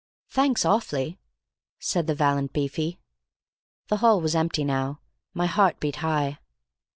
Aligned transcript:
"Thanks 0.31 0.65
awfully," 0.65 1.19
said 1.77 2.07
the 2.07 2.15
valiant 2.15 2.53
Beefy. 2.53 2.97
The 3.89 3.97
hall 3.97 4.19
was 4.19 4.33
empty 4.33 4.63
now. 4.63 4.99
My 5.35 5.45
heart 5.45 5.79
beat 5.79 5.97
high. 5.97 6.39